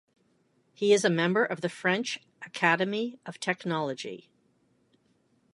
He 0.73 0.93
is 0.93 1.05
a 1.05 1.11
member 1.11 1.45
of 1.45 1.61
the 1.61 1.69
French 1.69 2.17
Academy 2.41 3.19
of 3.27 3.39
Technology. 3.39 4.31